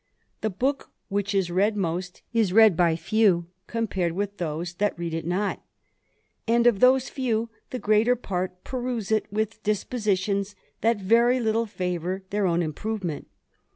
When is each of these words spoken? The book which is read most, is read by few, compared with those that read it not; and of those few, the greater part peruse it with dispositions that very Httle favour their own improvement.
The 0.41 0.49
book 0.49 0.89
which 1.09 1.35
is 1.35 1.51
read 1.51 1.77
most, 1.77 2.23
is 2.33 2.51
read 2.53 2.75
by 2.75 2.95
few, 2.95 3.49
compared 3.67 4.13
with 4.13 4.37
those 4.37 4.73
that 4.73 4.97
read 4.97 5.13
it 5.13 5.27
not; 5.27 5.63
and 6.47 6.65
of 6.65 6.79
those 6.79 7.07
few, 7.07 7.51
the 7.69 7.77
greater 7.77 8.15
part 8.15 8.63
peruse 8.63 9.11
it 9.11 9.31
with 9.31 9.61
dispositions 9.61 10.55
that 10.81 10.97
very 10.97 11.37
Httle 11.37 11.69
favour 11.69 12.23
their 12.31 12.47
own 12.47 12.63
improvement. 12.63 13.27